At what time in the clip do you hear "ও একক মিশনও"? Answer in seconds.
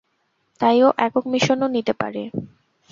0.83-1.67